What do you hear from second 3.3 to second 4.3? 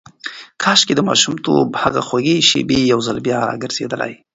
راګرځېدلای.